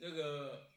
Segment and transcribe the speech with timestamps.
[0.00, 0.70] 那个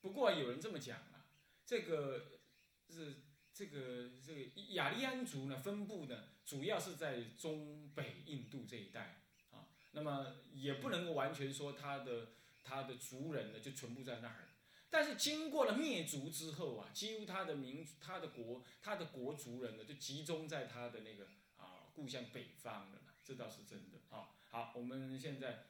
[0.00, 1.26] 不过有人这么讲啊，
[1.64, 2.40] 这个
[2.88, 4.40] 是这个这个
[4.72, 12.28] 雅利安族呢分布呢主要是在中北印度这一带啊，那么也不能够完全说他的
[12.64, 14.48] 他的族人呢就全部在那儿。
[14.88, 21.26] 但是经过了灭族之后啊，几乎他的民、他的国、他的国族人呢，就集中在他的那个
[21.56, 24.30] 啊故乡北方了，这倒是真的啊。
[24.48, 25.66] 好，我们现在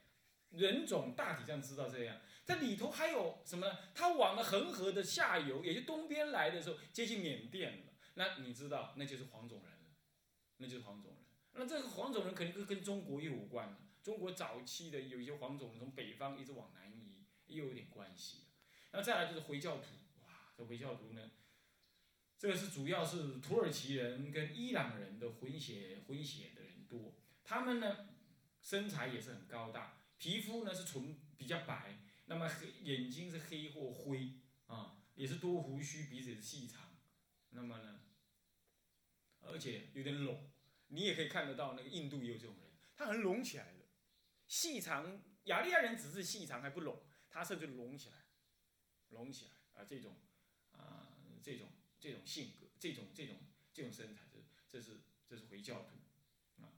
[0.57, 3.79] 人种大体上知道这样，这里头还有什么呢？
[3.95, 7.93] 他往了恒河的下游，也就东边来的时候，接近缅甸了。
[8.15, 9.95] 那你知道，那就是黄种人了，
[10.57, 11.23] 那就是黄种人。
[11.53, 13.79] 那这个黄种人肯定跟跟中国又有关了。
[14.03, 18.45] 中国早期的有一些黄种人从北方一直往南移，又有点关系。
[18.93, 21.31] 那再来就是回教徒，哇，这回教徒呢，
[22.39, 28.09] 这个是主要是土耳其人跟伊朗人的混血混血的人多，他们呢
[28.63, 34.35] 身材也是很高大，皮肤呢是纯比较白，那么黑眼睛是黑或灰
[34.67, 36.97] 啊，也是多胡须，鼻子也是细长，
[37.51, 38.01] 那么呢，
[39.41, 40.51] 而且有点拢，
[40.89, 43.87] 你也可以看得到那个印度也有这种人，他很拢起来的，
[44.47, 48.17] 细长，雅利安人只是细长还不拢，他甚至拢起来。
[49.11, 50.17] 隆起来啊，这种
[50.73, 51.69] 啊，这种
[52.01, 53.37] 这种性格，这种这种
[53.73, 55.91] 这种身材，这这是这是回教徒
[56.61, 56.75] 啊。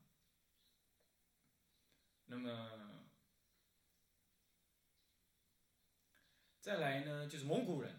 [2.26, 2.97] 那么
[6.68, 7.98] 再来呢，就是蒙古人，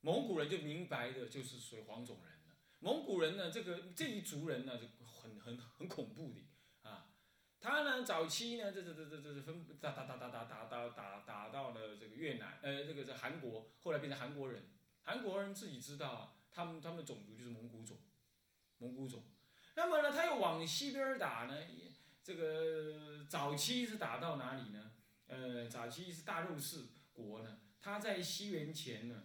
[0.00, 2.56] 蒙古人就明白的就是属于黄种人了。
[2.78, 6.40] 蒙古人呢，这个这一族人呢，就很很很恐怖的
[6.80, 7.08] 啊。
[7.60, 14.70] 他呢，早期呢，这这这这这是分打打打打打打打打打到了这个越南，呃，这个是韩国，后来变成韩国人。
[15.02, 17.98] 韩国人自己知道啊，他们他们的种族就是蒙古种，
[18.78, 19.24] 蒙古种。
[19.76, 21.54] 那么呢，他又往西边打呢，
[22.24, 24.90] 这个早期是打到哪里呢？
[25.26, 29.24] 呃，早期是大肉氏国呢，他在西元前呢，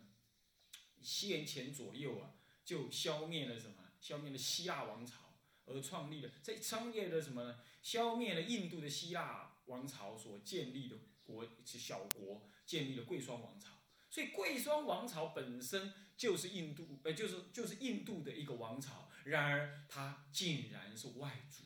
[1.02, 3.76] 西元前左右啊，就消灭了什么？
[4.00, 5.22] 消灭了希腊王朝。
[5.68, 7.60] 而创立了，在商业的什么呢？
[7.82, 13.72] 消灭了印度的希腊王朝所建立的国是小国，建立了贵霜王朝。
[14.12, 19.10] 所以贵霜王朝本身就是印度，呃，就是就是印度的一个王朝。
[19.24, 21.64] 然而它竟然是外族，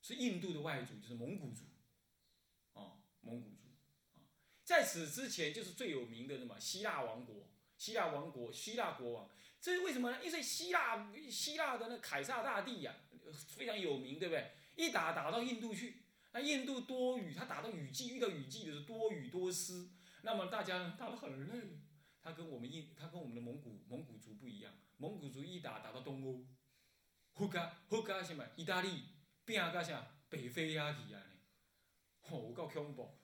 [0.00, 1.64] 是印度的外族，就是蒙古族，
[2.72, 3.68] 哦，蒙古族。
[4.64, 9.30] 在此之前，就是最有名的什么希腊王国，希腊王国，希腊国王。
[9.60, 10.24] 这是为什么呢？
[10.24, 12.94] 因为希腊希腊的那凯撒大帝呀，
[13.56, 14.52] 非常有名，对不对？
[14.76, 16.02] 一打打到印度去，
[16.32, 19.88] 那印度多雨，他打到雨季，遇到雨季的时候多雨多湿，
[20.22, 21.78] 那么大家打得很累。
[22.22, 26.46] 他跟我们印，他跟我们的蒙古蒙古族不一样，蒙古族一打打到东欧，
[27.32, 28.44] 后加后加什么？
[28.56, 29.02] 意大利
[29.44, 30.06] 变个啥？
[30.30, 31.22] 北非亚去啊？
[32.20, 33.18] 吼，够恐怖！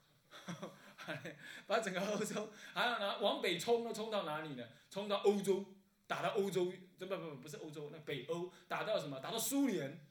[1.67, 4.65] 把整个欧洲，还有呢，往北冲都冲到哪里呢？
[4.91, 5.65] 冲到欧洲。
[6.11, 9.21] 打到欧洲，这不不不是欧洲，那北欧打到什么？
[9.21, 10.05] 打到苏联，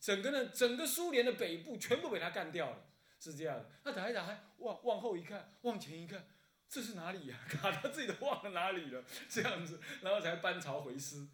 [0.00, 2.86] 整个呢，整个苏联的北部全部被他干掉了，
[3.20, 3.70] 是这样的。
[3.84, 6.26] 他打一打，还往往后一看，往前一看，
[6.68, 7.38] 这是哪里呀？
[7.48, 11.28] 卡到自己都忘了哪里了，这样子，然后才班朝回师，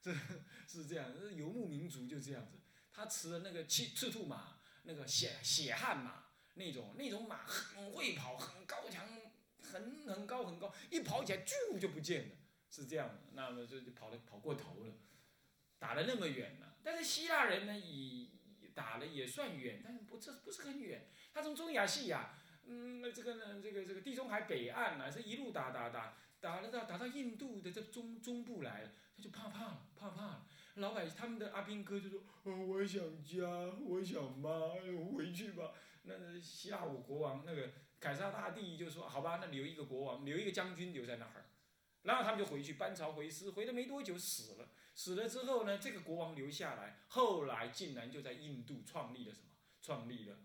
[0.00, 0.10] 这
[0.66, 1.06] 是这样。
[1.36, 2.56] 游牧民族就这样子，
[2.94, 6.23] 他骑的那个赤赤兔马，那个血血汗马，
[6.54, 9.06] 那种那种马很会跑，很高强，
[9.60, 12.30] 很很高很高，一跑起来啾就不见了。
[12.70, 14.94] 是这样的，那么就就跑了跑过头了，
[15.78, 16.76] 打了那么远了。
[16.82, 21.06] 但是希腊人呢，也打了也算远，但是不这不是很远。
[21.32, 30.46] 他从中亚细亚，嗯，这个呢，这个这个地中海北岸呢，是一路打打打，打了到打到印度的这中中部来了，他就怕怕了，怕怕了。
[30.74, 33.46] 老百姓他们的阿兵哥就说：“哦，我想家，
[33.86, 35.72] 我想妈，我回去吧。”
[36.04, 41.46] 那希腊我国王那个凯撒大帝就说：“好吧，那留一个国王，留一个将军留在那儿。”
[42.02, 44.68] 然后他们就回去班朝回师，回了没多久死了。
[44.94, 49.48] 死了之后呢，这个国王留下来，后来竟然就在印度创立了什么？
[49.80, 50.36] 创立了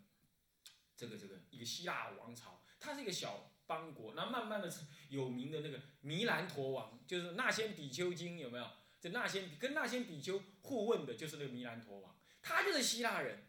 [0.96, 2.62] 这个这个一个希腊王朝。
[2.80, 4.74] 它是一个小邦国，那慢慢的
[5.10, 8.66] 有名的那个弥兰陀王，就是那先比丘经有没有？
[9.02, 13.46] 这那仙跟那先比丘互问的就是那个弥兰陀王，他就是希腊人。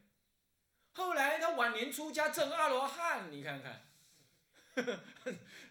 [1.00, 3.80] 后来他晚年出家证阿罗汉，你看看，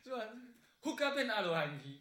[0.03, 0.27] 是吧？
[0.81, 1.99] 后加变阿罗汉去。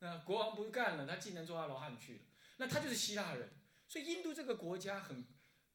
[0.00, 2.20] 那国王不干了，他竟然做阿罗汉去了。
[2.56, 3.50] 那他就是希腊人，
[3.86, 5.24] 所以印度这个国家很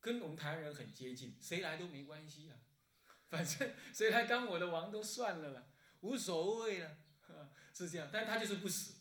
[0.02, 2.60] 跟我们台湾人很接近，谁来都没关系啊，
[3.30, 5.64] 反正 谁来当我的王都算了啦，
[6.02, 6.98] 无所谓了，
[7.74, 8.10] 是这样。
[8.12, 8.96] 但他就是不死，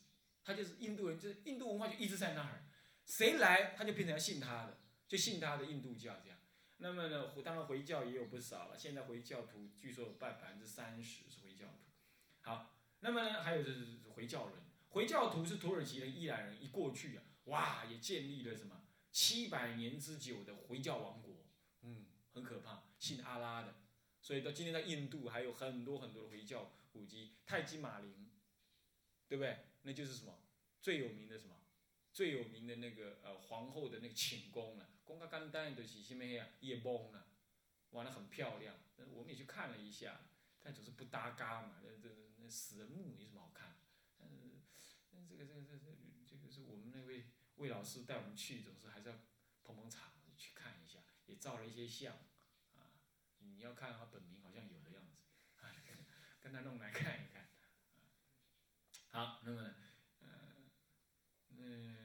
[0.44, 2.62] 他就是印度人，就是印度文化就一直在那儿，
[3.04, 4.78] 谁来他就变成要信他的，
[5.08, 6.38] 就信他的印度教这样。
[6.82, 11.74] 那么呢，当然回教也有不少了，现在回教徒据说有半百分之三十是回教徒。
[12.40, 14.56] 好，那么呢，还有就是回教人，
[14.88, 18.82] 回教徒是土耳其人、伊朗人，一过去啊，哇，也建立了什么
[19.12, 21.44] 七百年之久的回教王国，
[21.82, 23.74] 嗯，很可怕，信阿拉的，
[24.22, 28.30] 所以到今天在印度还有很多很多的回教古迹，泰姬玛陵，
[29.28, 29.58] 对不对？
[29.82, 30.38] 那就是什么
[30.80, 31.56] 最有名的什么
[32.10, 36.46] 最有名的那个呃皇后的那个寝宫了，宫卡干丹的是什么呀？
[36.60, 37.26] 夜崩了，
[37.90, 38.76] 玩的很漂亮，
[39.08, 40.20] 我们也去看了一下，
[40.62, 43.80] 但总是不搭嘎嘛，那这那死人墓有什么好看？
[44.20, 44.62] 嗯，
[45.10, 45.88] 那这个这个这这
[46.28, 47.26] 这个是我们那位
[47.56, 49.16] 魏老师带我们去，总是还是要
[49.64, 52.14] 捧捧场去看一下，也照了一些相，
[52.76, 52.94] 啊，
[53.38, 55.24] 你要看他本名好像有的样子，
[55.56, 55.74] 啊，
[56.40, 57.48] 跟他弄来看一看，
[59.08, 59.74] 好，那么。
[60.22, 60.70] 嗯，
[61.48, 61.99] 那么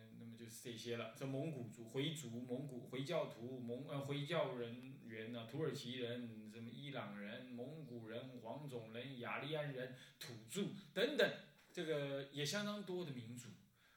[0.46, 1.16] 就是这些了。
[1.18, 11.34] 这蒙古族、回族、蒙古回教徒、蒙呃回教人员呢，土耳其人、什么伊朗人、蒙古人、黄种人、雅利安人、土著等等，
[11.74, 13.50] 这个也相当多的民族。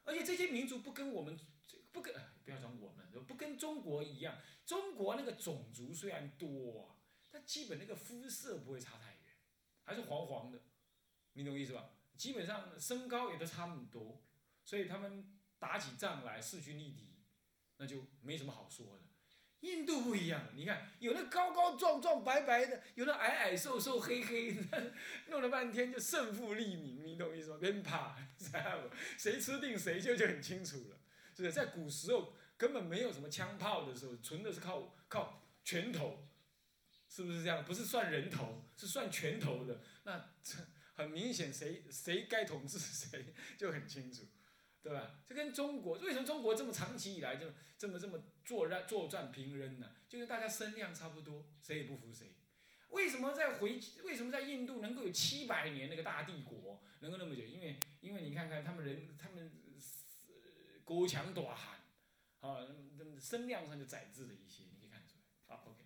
[0.05, 1.39] 而且这些民族不跟我们，
[1.93, 4.39] 不跟不要讲我们，不跟中国一样。
[4.65, 6.97] 中国那个种族虽然多啊，
[7.31, 9.37] 但基本那个肤色不会差太远，
[9.85, 10.59] 还是黄黄的，
[11.35, 11.91] 你懂意思吧？
[12.17, 14.23] 基本上身高也都差不多，
[14.65, 15.35] 所以他们。
[15.59, 17.17] 打起仗来势均力敌，
[17.77, 19.03] 那就没什么好说的。
[19.61, 24.95] 印度不一样，你看有那高高壮壮白白的，有那矮矮瘦瘦黑黑的，
[25.27, 27.59] 弄了半天就胜负立明，你懂我意思吗？
[27.61, 28.17] 别怕，
[29.19, 30.99] 谁吃定谁就就很清楚了。
[31.35, 31.53] 是不是？
[31.53, 36.29] 在古时候根本没有什么枪炮的时候，纯的是靠靠拳头，
[37.09, 37.65] 是不是这样？
[37.65, 39.81] 不是算人头，是算拳头的。
[40.05, 40.31] 那
[40.95, 44.25] 很明显，谁谁该统治谁就很清楚。
[44.89, 45.11] 对吧？
[45.29, 47.47] 这跟中国为什么中国这么长期以来就
[47.77, 49.87] 这么这么作战作战平扔呢？
[50.09, 52.33] 就是大家声量差不多，谁也不服谁。
[52.89, 57.45] 为什么在回为什么在印度能够有七百年那个大帝国能够那么久？
[57.45, 59.53] 因为因为你看看他们人他们
[60.85, 61.81] 国强大汉，
[62.41, 65.55] 啊，那么声量上就载质了一些，你可以看出来。
[65.55, 65.85] 好，OK。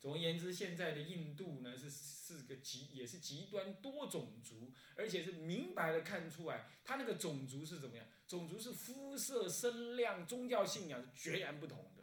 [0.00, 8.04] 总而言之，现在的印度呢是是极也是极端多种族，而且是明白的看出来，他那个种族是怎么样？
[8.26, 12.02] 种族是肤色、身量、宗教信仰是截然不同的。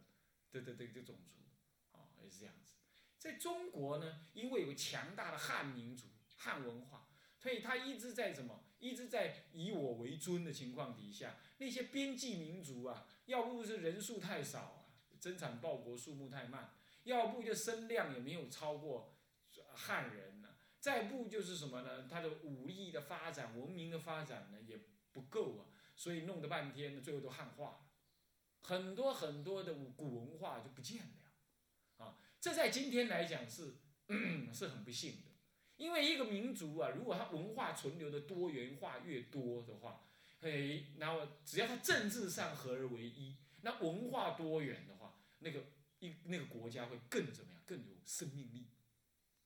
[0.50, 2.75] 对对对，这种族，啊，也是这样子。
[3.18, 6.07] 在中国呢，因为有强大的汉民族、
[6.38, 8.63] 汉文化，所以他一直在什么？
[8.80, 14.88] 一直在以我为尊的情况底下，那些边际民族啊，要不是人数太少啊，
[15.19, 16.74] 增产报国数目太慢。
[17.04, 19.18] 要不就声量也没有超过
[19.74, 20.33] 汉人，
[20.84, 22.10] 再不就是什么呢？
[22.10, 24.78] 他的武力的发展、文明的发展呢也
[25.14, 27.80] 不够啊，所以弄得半天呢，最后都汉化了，
[28.64, 33.76] 很多很多的古文化就不见了，啊，这在今天来讲是
[34.54, 35.32] 是很不幸的，
[35.78, 40.06] 因为一个民族啊，如果它文化存留的多元化越多的话，
[40.42, 45.64] 嘿，然后只要它政治上合而为一，那文化多元的话，那个。
[46.00, 47.62] 一那个国家会更怎么样？
[47.66, 48.68] 更有生命力，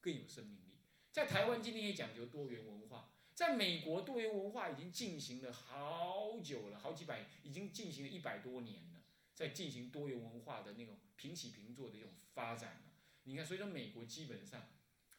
[0.02, 0.77] 更有生命力。
[1.18, 9.02] 在台湾今天也讲究多元文化，在美国多元文化已经进行了好久了，好几百，已经进行了一百多年了，
[9.34, 12.94] 在进行多元文化的那种平起平坐的一种发展了。
[13.24, 14.70] 你看，所以说美国基本上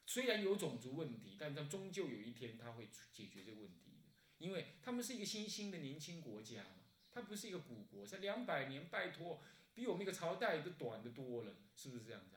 [0.07, 4.07] 虽然有种族问题，但它终究有一天它会解决这个问题的，
[4.39, 9.43] 因为他们是一个新兴的年轻国家嘛，它不是一个古国，在两百年，拜托。
[9.75, 12.37] 比我们一个朝代都短的多了，是不是这样子？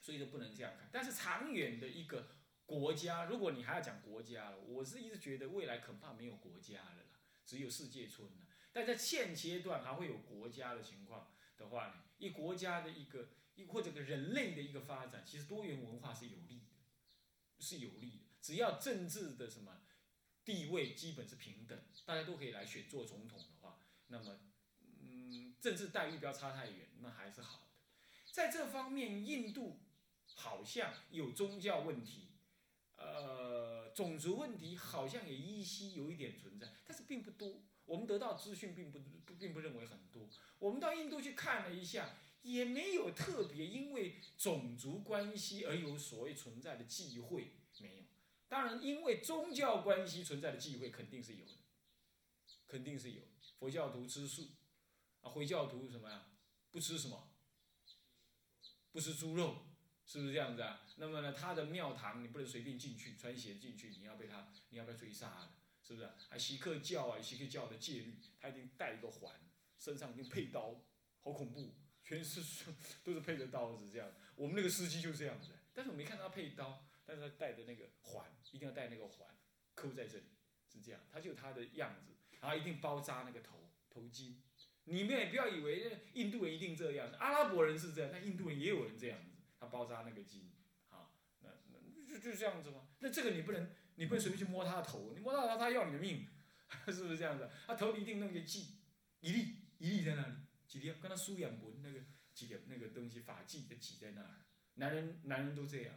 [0.00, 0.88] 所以说不能这样看。
[0.90, 2.26] 但是长远的一个
[2.66, 8.46] 国家，如果你还要讲国家了，我是一直觉得未来恐怕没有国家了啦，只有世界村了。
[8.72, 16.72] 但在现阶段还会有国家的情况的话呢，一国家的一个一或者个人类的一个发展，其实多元文化是有利的，
[17.58, 18.24] 是有利的。
[18.40, 19.80] 只要政治的什么
[20.44, 23.78] 地位基本是平等，大家都可以来选做总统的话，
[24.08, 24.40] 那么
[25.00, 25.54] 嗯。
[25.60, 27.78] 政治待遇不要差太远，那还是好的。
[28.30, 29.80] 在这方面，印度
[30.34, 32.33] 好像有宗教问题，
[33.12, 37.62] 呃，种族问题好像也依稀有一点存在，但是并不多。
[37.84, 39.00] 我们得到资讯并不
[39.38, 40.28] 并不认为很多。
[40.58, 48.02] 我们到印度去看了一下，也没有特别因为种族关系而有所谓存在的忌讳，没有。
[48.48, 51.52] 当然，因为宗教关系存在的忌讳肯定是有的，
[52.66, 53.22] 肯定是有。
[53.58, 54.50] 佛教徒吃素。
[55.20, 56.26] 啊，回教徒什么呀？
[56.70, 57.30] 不吃什么？
[58.92, 59.66] 不吃猪肉，
[60.06, 60.82] 是不是这样子啊？
[60.96, 65.48] 那么呢，他的庙堂你不能随便进去，穿鞋进去，你要被他，你要被追杀的，
[65.82, 66.08] 是不是？
[66.28, 69.32] 还锡克教啊，锡克教的戒律，他一定带一个环，
[69.78, 70.80] 身上一定配刀，
[71.20, 72.40] 好恐怖，全是
[73.02, 74.08] 都是配着刀子这样。
[74.36, 79.28] 我们那个司机就是这样子，但是我没看到他配刀，但是他带的那个环，一定要带那个环，
[79.74, 80.24] 扣在这里，
[80.70, 84.34] 是这样，他就他的样子，然后一定包扎那个头头巾。
[84.86, 89.18] 你们也不要以为印度人一定这样，阿拉伯人是这样，但印度人也有人这样，
[89.66, 90.50] 包扎那个筋，
[90.90, 92.88] 啊，那那就就这样子嘛。
[93.00, 96.26] 那这个你不能，你不能随便去摸他的头，你摸到他，他要你的命，
[96.86, 97.50] 是不是这样子？
[97.66, 98.66] 他头一定弄个髻，
[99.20, 100.34] 一粒一粒在那里，
[100.66, 102.00] 几粒跟他梳眼纹那个
[102.32, 104.44] 几粒那个东西发髻的挤在那儿，
[104.74, 105.94] 男人男人都这样，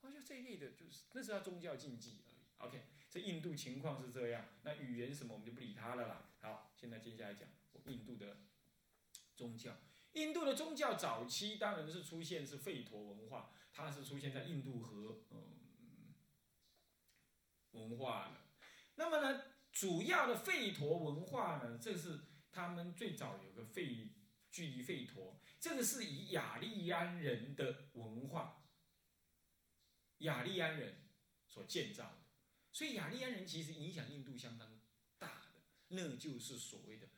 [0.00, 2.36] 啊，就这一类的，就是那是他宗教禁忌而已。
[2.58, 6.30] OK，这印度情况是这样，那语言什么我们就不理他了啦。
[6.40, 7.48] 好，现在接下来讲。
[7.86, 8.36] 印度的
[9.34, 9.72] 宗教，
[10.12, 16.14] 印度的宗教早期当然是出现是吠陀文化，它是出现在印度河嗯
[17.72, 18.40] 文化的。
[18.96, 24.10] 那么呢，主要的吠陀文化呢，这是他们最早有个吠
[24.50, 28.64] 距离吠陀，这个是以雅利安人的文化，
[30.18, 31.08] 雅利安人
[31.46, 32.24] 所建造的，
[32.72, 34.80] 所以雅利安人其实影响印度相当
[35.18, 37.08] 大的，那就是所谓的。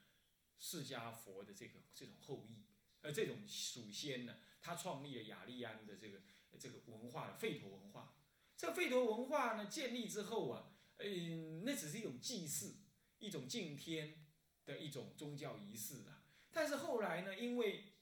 [0.62, 2.66] 释迦佛的这个这种后裔，
[3.02, 6.20] 呃，这种祖先呢，他创立了雅利安的这个
[6.58, 8.14] 这个文化的吠陀文化。
[8.56, 12.76] 这吠陀文化呢建立之后啊，嗯，那只是一种祭祀，
[13.18, 14.26] 一种敬天
[14.66, 16.24] 的一种宗教仪式啊。
[16.52, 17.94] 但是后来呢，因为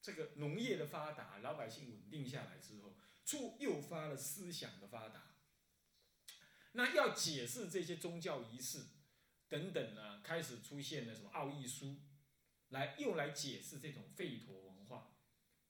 [0.00, 5.34] 这个农业的发达，老百姓稳定下来之后，触诱发了思想的发达。
[6.72, 8.86] 那要解释这些宗教仪式。
[9.48, 12.00] 等等呢，开始出现了什么奥义书，
[12.70, 15.12] 来又来解释这种吠陀文化，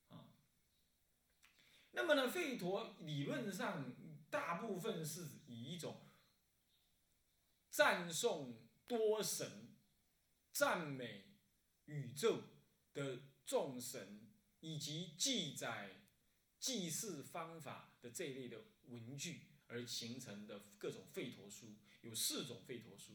[0.08, 0.28] 啊，
[1.92, 3.94] 那么呢，吠陀理论上
[4.30, 6.06] 大部分是以一种
[7.70, 9.76] 赞颂多神、
[10.52, 11.26] 赞美
[11.84, 12.42] 宇宙
[12.94, 14.26] 的众神，
[14.60, 16.02] 以及记载
[16.58, 23.12] 祭祀方法的这一类的文具而形成的各种吠陀书，有四种吠陀书。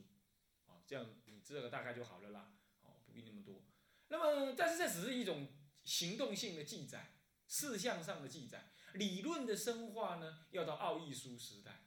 [0.67, 3.63] 啊这样你这个大概就好了啦，哦，不必那么多。
[4.11, 5.47] 那么，但是这只是一种
[5.85, 7.13] 行动性的记载，
[7.47, 8.73] 事项上的记载。
[8.95, 11.85] 理论的深化呢，要到奥义书时代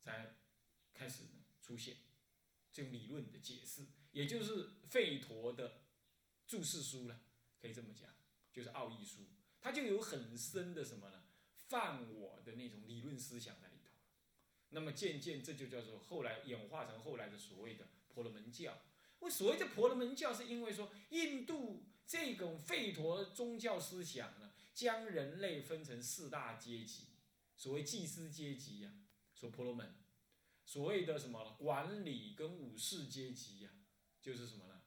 [0.00, 0.36] 才
[0.94, 1.24] 开始
[1.60, 1.98] 出现
[2.72, 5.82] 这种理论的解释，也就是吠陀的
[6.46, 7.20] 注释书了，
[7.60, 8.08] 可以这么讲，
[8.50, 9.26] 就是奥义书，
[9.60, 11.24] 它就有很深的什么呢？
[11.54, 13.90] 犯我的那种理论思想在里头。
[14.70, 17.86] 那么渐渐这就叫做后来演化成后来的所谓的。
[18.08, 18.76] 婆罗门教，
[19.20, 27.08] 为所谓的婆罗门教，是因为说印度这种吠陀宗教思想呢，将人类分成四大阶级，
[27.56, 28.92] 所谓祭司阶级呀，
[29.34, 29.86] 说婆罗门；
[30.64, 33.70] 所谓的什么管理跟武士阶级呀，
[34.20, 34.82] 就是什么呢？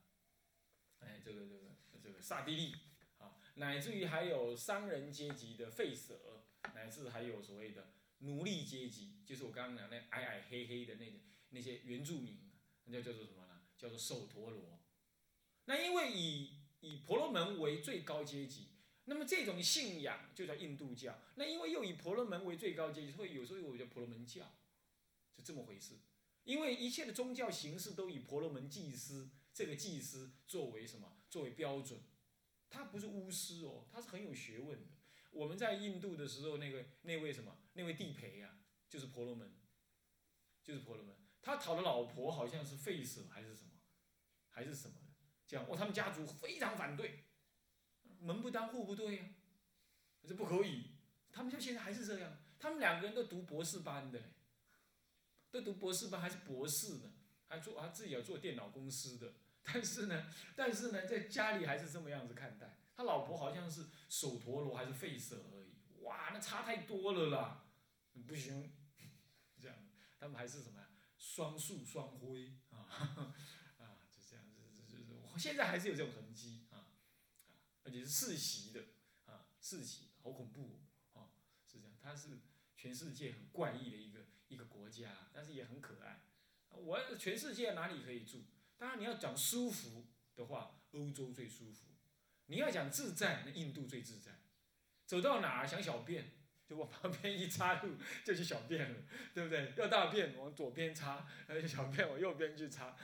[0.99, 2.75] 哎，这个这个这个萨帝利
[3.17, 11.17] 啊，乃至于还有商人阶级的吠舍，乃至还有所谓的奴隶阶级，就是我刚刚讲那矮矮黑黑的那个
[11.49, 12.39] 那些原住民。
[12.85, 13.60] 那叫做什么呢？
[13.81, 14.79] 叫做首陀罗。
[15.65, 18.67] 那因为以以婆罗门为最高阶级，
[19.05, 21.19] 那么这种信仰就叫印度教。
[21.35, 24.53] 那因为又以婆罗门为最高阶级，所以有时候又叫婆罗门教，
[25.35, 25.95] 就这么回事。
[26.43, 31.17] 因为一切的宗教形式都以婆罗门祭司这个祭司作为什么？
[31.29, 31.99] 作为标准。
[32.69, 34.91] 他不是巫师哦，他是很有学问的。
[35.31, 37.57] 我们在印度的时候，那个那位什么？
[37.73, 38.57] 那位地陪呀，
[38.89, 39.51] 就是婆罗门，
[40.63, 41.15] 就是婆罗门。
[41.41, 43.70] 他讨的老婆好像是费舍还是什么，
[44.51, 45.11] 还是什么的，
[45.47, 47.23] 这样哦，他们家族非常反对，
[48.19, 49.25] 门不当户不对呀，
[50.27, 50.91] 这不可以。
[51.31, 54.21] 他们就现在还是这样，他们两个人都读博士班的，
[55.49, 57.11] 都读博士班还是博士呢，
[57.47, 62.77] 还做还自己要做电脑公司的，但是呢，但是呢，在家里还是这么样子看待。
[62.93, 67.65] 他老婆好像是手陀螺还是废舍而已，哇，那差太多了啦，
[68.27, 68.73] 不行，
[69.57, 69.77] 这样，
[70.19, 70.87] 他们还是什么呀？
[71.17, 73.33] 双宿双辉啊
[75.41, 76.85] 现在还是有这种痕迹啊，
[77.83, 78.81] 而且是世袭的
[79.25, 80.81] 啊，世袭，好恐怖
[81.13, 81.31] 哦，
[81.65, 82.41] 是这样，它是
[82.77, 84.19] 全世界很怪异的一个
[84.49, 86.21] 一个国家，但是也很可爱。
[86.69, 88.43] 我全世界哪里可以住？
[88.77, 90.05] 当然你要讲舒服
[90.35, 91.87] 的话，欧洲最舒服；
[92.45, 94.41] 你要讲自在，那印度最自在。
[95.07, 96.33] 走到哪儿想小便。
[96.71, 99.01] 就往旁边一插入就去小便了，
[99.33, 99.73] 对不对？
[99.75, 102.95] 要大便往左边插，呃，小便往右边去插，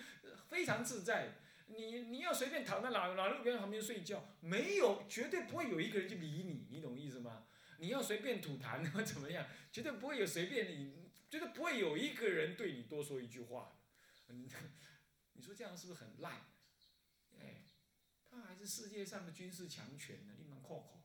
[0.48, 1.36] 非常自在。
[1.68, 7.46] 你你要随便躺在哪哪路边旁边睡觉，没有绝对不会有一个人去理你，你懂意思吗？
[7.80, 13.80] 你要随便吐痰或怎么样，绝对不会有随便你，绝对不会有一个人对你多说一句话。
[14.28, 14.50] 你
[15.34, 16.48] 你说这样是不是很烂？
[17.38, 17.66] 哎，
[18.30, 21.04] 他还是世界上的军事强权呢，你蛮靠口，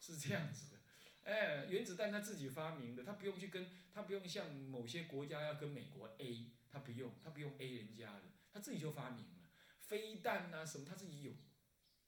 [0.00, 0.78] 是这样子的。
[1.24, 6.78] 哎，原子弹他自己发明的，他不用去跟，他不用像某些国家要跟美国 A，他。
[6.78, 9.37] 不用，他不用 A 人家的，他自己就发明了
[9.88, 11.32] 飞弹啊什么，他自己有，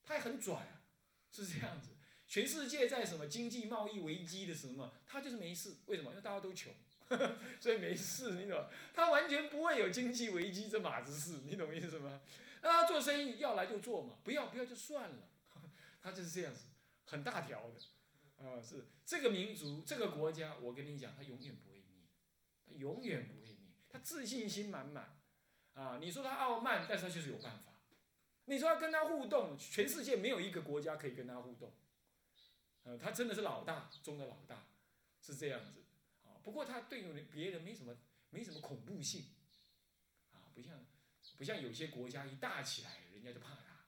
[0.05, 0.85] 他还很拽啊，
[1.33, 1.97] 是这样子。
[2.29, 5.79] 全世界在什么经济贸易危机的什么，他就是没事。
[5.87, 6.11] 为什么？
[6.11, 6.73] 因为大家都穷，
[7.59, 8.65] 所以没事，你懂？
[8.95, 12.21] 他完全不会有经济危机这码子事， 你懂意思吗？
[12.63, 15.29] 那他做生意要来就做嘛，不要不要就算了。
[16.03, 16.67] 他就是这样子，
[17.07, 22.07] 很大条的，啊，是这个民族这个国家，我跟你讲，他永远不会灭，
[22.65, 25.19] 他永远不会灭，他自信心满满，
[25.75, 27.70] 啊，你说他傲慢，但是他就是有办法。
[28.51, 31.73] 你说要跟他互动，全世界没有一个国家可以跟他互动。
[32.83, 34.67] 呃，他真的是老大中的老大，
[35.21, 35.85] 是这样子，
[36.25, 37.97] 啊，不过他对别人没什么
[38.31, 39.27] 没什么恐怖性，
[40.33, 40.85] 啊，不像
[41.39, 43.87] 不像有些国家一大起来，人家就怕他，啊，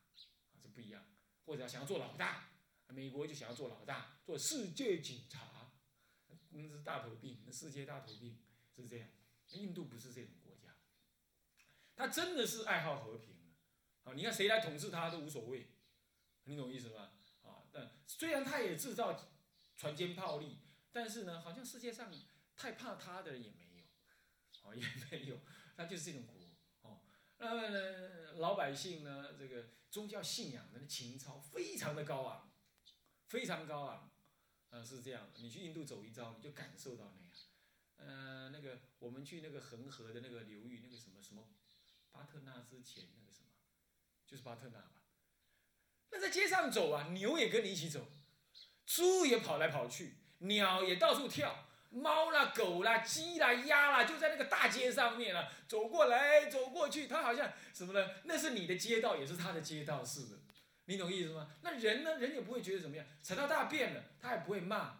[0.62, 1.04] 这不一样，
[1.45, 2.50] 或者想要做老大，
[2.87, 5.73] 美国就想要做老大，做世界警察，
[6.50, 8.38] 那是大头病，那世界大头病
[8.76, 9.09] 是这样，
[9.49, 10.73] 印度不是这种国家，
[11.97, 13.35] 他真的是爱好和平，
[14.05, 15.69] 啊，你看谁来统治他都无所谓，
[16.45, 17.11] 你懂意思吗？
[17.75, 19.19] 嗯，虽然他也制造
[19.77, 20.59] 船坚炮利，
[20.91, 22.13] 但是呢，好像世界上
[22.55, 23.85] 太怕他的人也没有，
[24.63, 25.41] 哦，也没有，
[25.75, 26.37] 他就是这种国
[26.83, 27.01] 哦。
[27.39, 32.53] 那么呢，老百姓呢，这个宗教信仰的情操非常的高昂，
[33.29, 34.11] 非常高昂，
[34.69, 35.41] 啊，是这样的。
[35.41, 37.33] 你去印度走一遭，你就感受到那样。
[37.97, 41.49] 嗯，那个我们去那个恒河的那个流域，那个什么什么
[42.11, 43.42] 巴特纳之前那个什么，
[44.33, 44.93] 就是巴特纳吧。
[46.11, 48.09] 那在街上走啊，牛也跟你一起走，
[48.87, 58.09] 猪也跑来跑去，鸟也到处跳，猫啦、狗啦、鸡啦、鸭啦，就在那个大街上面啊，走过来走过去，它好像什么呢？
[58.25, 60.41] 那是你的街道，也是它的街道似的，
[60.87, 61.51] 你懂意思吗？
[61.61, 62.17] 那人呢？
[62.17, 64.99] 人也不会觉得怎么样，踩到大便了，他也不会骂，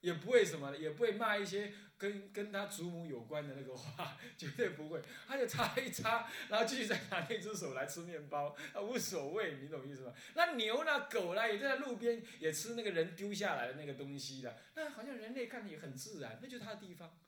[0.00, 1.72] 也不会什么，也不会骂一些。
[1.98, 10.14] 跟跟他祖母有关的那个话 绝对不会，他就擦一擦，然后继续再拿那只手来吃面包，他无所谓，你懂意思吗？
[10.36, 17.18] 那牛呢、狗呢，也在路边也吃那个人丢下来的那个东西的，那好像人类看着也很自然，那就是他的地方，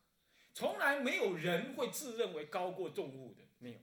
[0.55, 3.79] 从来没有人会自认为高过动物的，没有。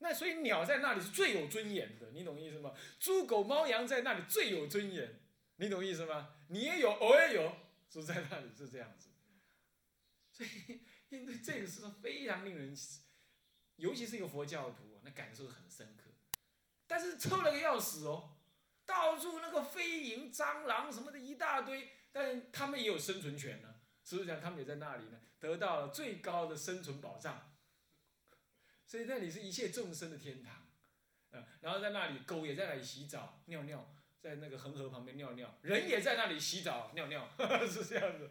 [0.00, 2.74] 那所以鸟在那里是最有尊严的，你懂意思吗？
[3.00, 5.18] 猪狗猫羊在那里最有尊严，
[5.56, 6.35] 你懂意思吗？
[6.48, 7.56] 你也有，我也有，
[7.90, 9.08] 是在那里是这样子。
[10.32, 10.80] 所以，
[11.10, 12.76] 印度这个是非常令人，
[13.76, 16.10] 尤其是一个佛教徒，那感受很深刻。
[16.86, 18.36] 但是臭了个要死哦，
[18.84, 27.54] 到处那个飞蝇、蟑螂什么的一大堆，但他们也有生存权呢，是不是讲他们也在那里呢，得到了最高的生存保障。
[28.86, 30.68] 所以那里是一切众生的天堂，
[31.30, 33.95] 嗯，然后在那里，狗也在那里洗澡、尿尿。
[34.26, 37.30] 在那个恒河旁边尿尿，人也在那里洗澡尿尿，
[37.70, 38.28] 是这样子，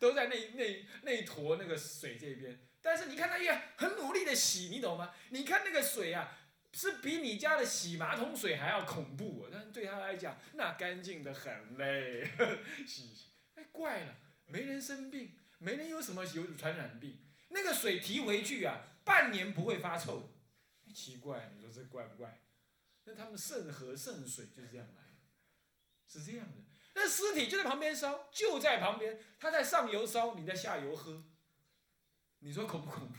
[0.00, 2.58] 都在那那那一坨那个水这边。
[2.82, 5.14] 但是你看他也很努力的洗，你懂吗？
[5.28, 6.36] 你看那个水啊，
[6.72, 9.46] 是比你家的洗马桶水还要恐怖。
[9.52, 12.28] 但是对他来讲，那干净的很嘞，
[12.84, 13.26] 洗洗。
[13.54, 14.16] 哎，怪了，
[14.46, 20.32] 没人生病，没人有什么有传染病，那个水提回去啊，半年不会发臭。
[20.92, 22.40] 奇怪，你说这怪不怪？
[23.04, 25.04] 那他们圣河圣水就是这样来。
[26.10, 26.58] 是这样的，
[26.94, 31.22] 那尸体就在旁边烧，就在旁边，他在上游烧，你在下游喝，
[32.40, 33.14] 你说恐不恐怖？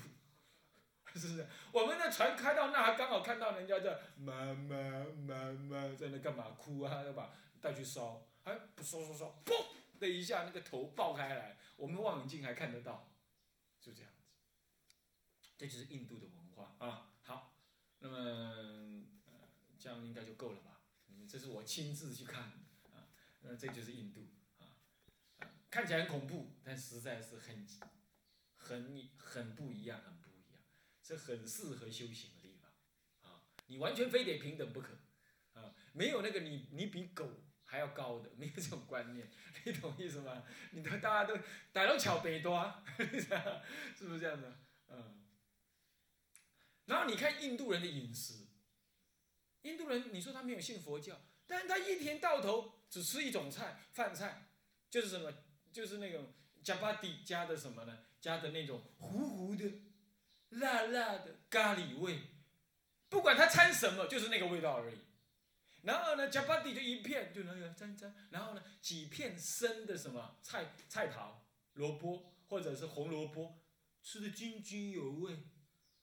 [1.17, 1.47] 是不是？
[1.71, 7.01] 我们的船开到那，还刚好看到人家在妈妈妈妈在那干嘛哭啊？
[7.03, 9.53] 要把带去烧，哎，不烧烧烧，嘣
[9.99, 13.09] 的一下，那个头爆开来，我们望远镜还看得到，
[13.79, 14.27] 就这样子。
[15.57, 17.13] 这就是印度的文化啊。
[17.23, 17.53] 好，
[17.99, 19.03] 那么呃，
[19.79, 20.81] 这样应该就够了吧？
[21.09, 22.60] 嗯，这是我亲自去看。
[23.41, 24.27] 那这就是印度
[24.59, 24.77] 啊，
[25.69, 27.67] 看起来很恐怖，但实在是很
[28.55, 30.61] 很很不一样，很不一样，
[31.01, 32.71] 这很适合修行的地方
[33.29, 33.43] 啊。
[33.65, 34.97] 你完全非得平等不可
[35.53, 39.29] 啊，没有那个你你比狗还要高的，没有这种观念，
[39.65, 40.43] 你懂意思吗？
[40.71, 41.35] 你都大家都
[41.73, 42.83] 逮到巧北多，
[43.97, 44.59] 是不是这样的？
[44.89, 45.25] 嗯。
[46.85, 48.47] 然后你看印度人的饮食，
[49.63, 52.80] 印度人你说他没有信佛教，但是他一天到头。
[52.91, 54.49] 只吃一种菜，饭菜，
[54.89, 55.33] 就是什么，
[55.71, 57.97] 就是那种加巴底加的什么呢？
[58.19, 59.65] 加的那种糊糊的、
[60.49, 62.19] 辣辣的咖喱味，
[63.07, 64.97] 不管它掺什么，就是那个味道而已。
[65.83, 73.57] 然后呢，加巴底就一片，就那个沾沾，然后呢，几片生的什么菜菜桃、萝卜或者是红萝卜，
[74.03, 75.39] 吃的津津有味，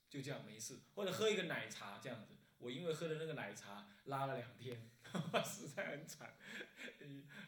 [0.08, 0.80] 就这样没事。
[0.94, 4.90] 或者喝一个奶茶这样子，我因为喝了那个奶茶拉了两天，
[5.44, 6.34] 实在很惨。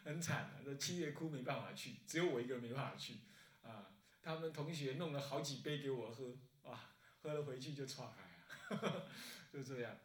[0.03, 3.19] 很惨的，这七月哭没办法去，只有我一个人没办法去，
[3.63, 3.93] 啊，
[4.23, 6.81] 他们同学弄了好几杯给我喝，哇，
[7.23, 9.07] 喝了回去就闯开啊，
[9.53, 9.99] 就这样。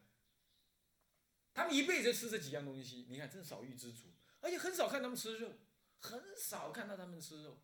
[1.53, 5.53] 他们一辈子吃这几样东西，你看真少欲知足，而且很少看他们吃肉，
[5.99, 7.61] 很少看到他们吃肉，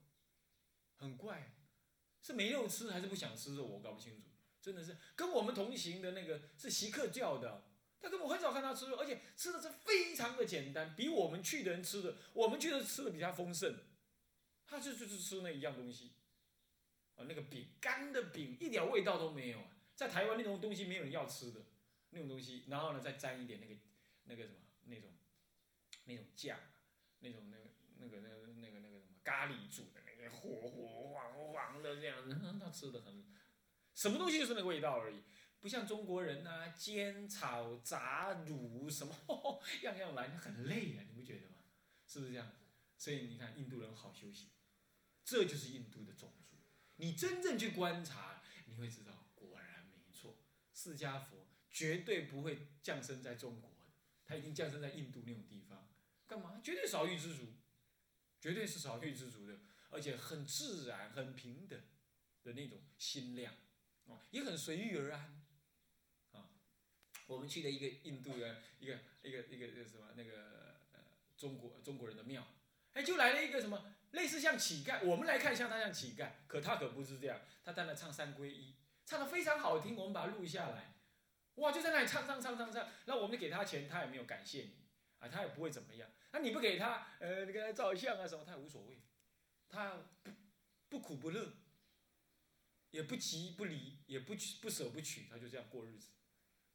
[0.95, 1.53] 很怪，
[2.21, 3.65] 是没肉吃还是不想吃肉？
[3.65, 4.29] 我搞不清楚，
[4.61, 7.65] 真的是跟我们同行的那个是习克教的，
[8.01, 13.73] 但是我很少看他吃肉，而且吃的是非常的简单，比我们去的人吃的，我们去的吃的比他丰盛，
[14.65, 16.13] 他就就是吃那一样东西，
[17.15, 21.61] 啊，那个饼干的饼一点味道都没有啊，在台湾那种东西没有人要吃的。
[22.13, 23.73] 那种东西，然后呢，再沾一点那个
[24.25, 25.09] 那个什么那种
[26.03, 26.59] 那种酱，
[27.19, 27.63] 那种那个
[27.99, 33.25] 那个那个那个那个什么咖喱煮的那个火火黄黄的这样，他吃的很，
[33.95, 35.23] 什么东西就是那个味道而已，
[35.61, 39.15] 不像中国人呐，煎炒炸卤什么
[39.83, 41.55] 样样来，很累啊，你不觉得吗？
[42.07, 42.51] 是不是这样？
[42.97, 44.49] 所以你看印度人好休息，
[45.23, 46.57] 这就是印度的种族。
[46.97, 50.35] 你真正去观察，你会知道，果然没错，
[50.73, 51.47] 释迦佛。
[51.73, 53.85] 绝对不会降生在中国的，
[54.25, 55.87] 他已经降生在印度那种地方，
[56.27, 56.59] 干嘛？
[56.61, 57.53] 绝对少欲知足，
[58.41, 59.57] 绝对是少欲知足的，
[59.89, 61.81] 而且很自然、很平等
[62.43, 63.53] 的那种心量，
[64.09, 65.40] 啊，也很随遇而安，
[67.31, 70.99] 我们去的一个印度的一个一个一个那个什么那个呃
[71.37, 72.45] 中国中国人的庙，
[72.93, 80.93] 哎，就来了一个什么类似像乞丐，我们来看像他像乞丐，可他可不是这样，他在那唱三皈依，唱的非常好听，我们把它录下来。
[81.55, 84.87] 哇，就在那里唱唱唱唱唱，那我们给他钱，他也没有感谢你，
[85.19, 86.09] 啊，他也不会怎么样。
[86.31, 89.01] 那你不给他，呃，你跟他照相啊什么，他也无所谓，
[89.69, 90.31] 他不
[90.89, 91.53] 不苦不乐，
[92.91, 96.07] 也不急不离，也不不舍不取，他就这样过日子。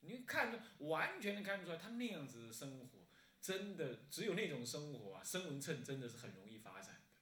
[0.00, 3.08] 你看着完全能看出来，他那样子的生活，
[3.40, 7.20] 真的只有那种生活啊，生文称真的是很容易发展的。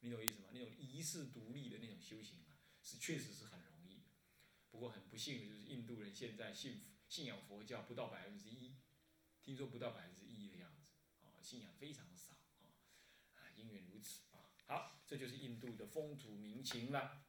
[0.00, 0.48] 你懂意思吗？
[0.52, 4.10] 那种一世独立的那种修行啊，是确实是很容易的。
[4.70, 6.82] 不过很不幸的就是印度人现在信。
[7.08, 8.74] 信仰佛教不到百分之一，
[9.40, 10.90] 听说不到百分之一的样子，
[11.22, 12.74] 啊，信仰非常少，啊，
[13.36, 17.24] 啊，因缘如此，啊，好，这就是印度的风土民情了。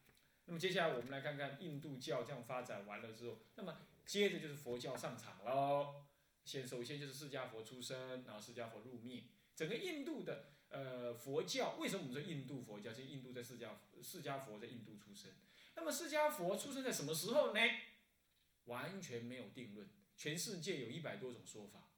[0.45, 6.05] 那么接下来我们来看看印度教这样发展完了之后，那么接着就是佛教上场喽。
[6.43, 12.93] 先首先就是释迦佛出生，然后释迦佛入灭，整个印度的呃佛教，为什么我们说印度佛教？
[12.93, 15.29] 就印度在释迦释迦佛在印度出生。
[15.75, 17.59] 那么释迦佛出生在什么时候呢？
[18.63, 21.91] 完全没有定论，全世界有一百多种说法，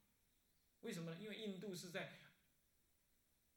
[0.81, 1.17] 为什么呢？
[1.21, 2.19] 因为印度是在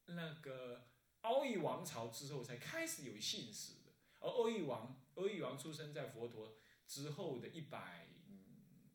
[0.06, 0.88] 那个
[1.22, 8.08] 奥义王朝之后才开始有信史的，而奥义王，奥义王出生在佛陀之后的一百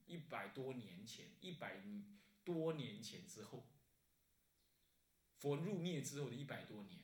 [0.07, 1.81] 一百多年前，一百
[2.43, 3.67] 多年前之后，
[5.35, 7.03] 佛入灭之后的一百多年，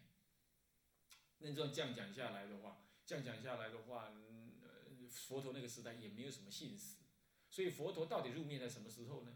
[1.39, 4.11] 那这样讲下来的话，这样讲下来的话，
[5.09, 6.95] 佛陀那个时代也没有什么信史。
[7.49, 9.35] 所以佛陀到底入灭在什么时候呢？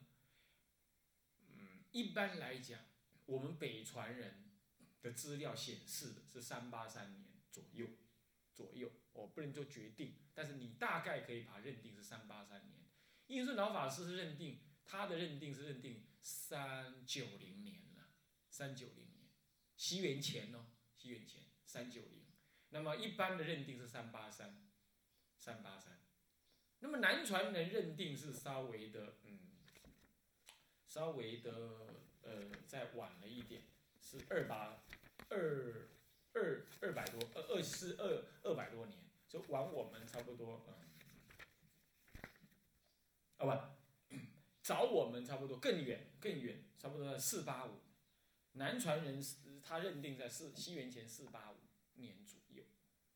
[1.49, 2.79] 嗯，一般来讲，
[3.25, 4.49] 我们北传人
[5.01, 7.87] 的资料显示的是三八三年左右，
[8.55, 12.77] 左右，我不能做决定，但是你大概可以把它认定是三八三年。
[13.27, 18.09] 印顺老法师是认定他的认定是认定三九零年了，
[18.49, 19.29] 三九零年，
[19.75, 22.25] 西元前哦，西元前三九零。
[22.69, 24.67] 那么一般的认定是三八三，
[25.37, 25.99] 三八三。
[26.79, 29.39] 那么南传人认定是稍微的，嗯，
[30.85, 31.51] 稍微的，
[32.21, 33.63] 呃，再晚了一点，
[33.99, 34.83] 是二八
[35.29, 35.89] 二
[36.33, 40.86] 二二百多，二二四二二百多年，就晚我们差不多，嗯，
[43.37, 43.45] 啊
[44.09, 44.15] 不，
[44.61, 47.79] 早我们差不多更远更远，差不多在四八五，
[48.53, 49.23] 南传人
[49.63, 51.55] 他认定在四西元前四八五
[51.95, 52.63] 年左右，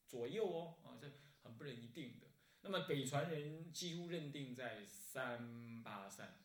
[0.08, 1.12] 左右哦，啊，这
[1.44, 2.28] 很不能一定的。
[2.62, 6.38] 那么北传人几乎认定在三八三，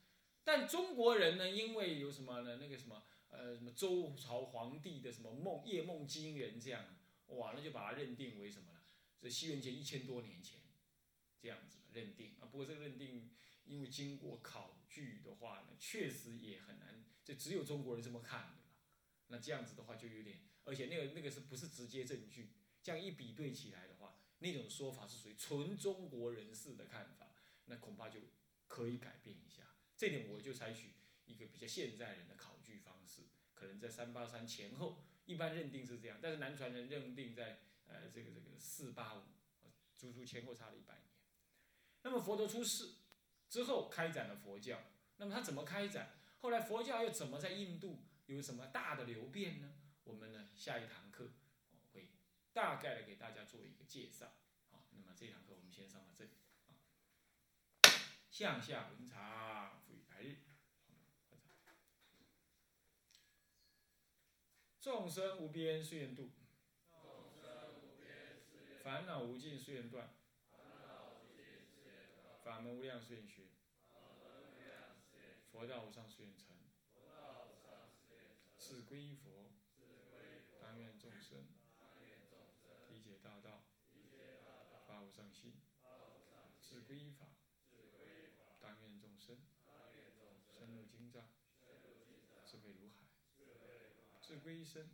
[0.43, 2.57] 但中国人呢，因为有什么呢？
[2.57, 6.83] 那个什么，呃，什么周朝皇帝的什么梦夜梦惊人这样，
[7.27, 8.81] 哇，那就把它认定为什么了？
[9.21, 10.61] 这西元前一千多年前，
[11.39, 12.49] 这样子认定啊。
[12.51, 13.31] 不过这个认定，
[13.67, 18.59] 因为经过考据的话呢，确实也很难，这只有中国人这么看的了。
[19.29, 22.53] 那这样子的话就有点，而且那个那个是不是直接证据？
[22.83, 24.15] 这样一比对起来的话。
[24.39, 28.21] 那种说法是属于纯中国人士的看法，那恐怕就
[28.69, 29.63] 可以改变一下。
[29.97, 30.93] 这点我就采取
[31.25, 33.23] 一个比较现代人的考据方式，
[33.55, 36.19] 可能在三八三前后，一般认定是这样。
[36.21, 39.23] 但是南传人认定在呃这个这个四八五，
[39.97, 41.07] 足足前后差了一百年。
[42.03, 42.97] 那么佛陀出世
[43.49, 44.81] 之后开展了佛教，
[45.17, 46.15] 那么它怎么开展？
[46.39, 49.75] 后来佛教又怎么在印度有什么大的流变呢？
[50.05, 51.33] 我们呢下一堂课
[51.93, 52.11] 会。
[52.53, 54.33] 大概的给大家做一个介绍，
[54.71, 56.31] 好，那么这堂课我们先上到这里，
[57.83, 57.91] 啊。
[58.31, 60.39] 向下文长，赋予白日。
[64.81, 66.31] 众生无边誓愿度，
[68.85, 70.15] 烦恼无尽誓愿断，
[72.47, 73.43] 法门无量誓愿学，
[75.51, 76.55] 佛道无上誓愿成，
[78.57, 79.51] 自归佛，
[80.63, 81.45] 当愿众生。
[82.89, 83.65] 理解大道，
[84.87, 85.55] 发无上心，
[86.61, 87.27] 自归法，
[88.61, 89.37] 当愿众生。
[90.57, 91.29] 深入经藏，
[92.47, 93.09] 智慧如海。
[94.23, 94.89] 自归身。